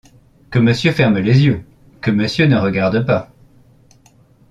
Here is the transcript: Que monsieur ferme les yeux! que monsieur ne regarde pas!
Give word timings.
Que 0.49 0.57
monsieur 0.57 0.93
ferme 0.93 1.19
les 1.19 1.43
yeux! 1.43 1.63
que 2.01 2.09
monsieur 2.09 2.47
ne 2.47 2.57
regarde 2.57 3.05
pas! 3.05 3.29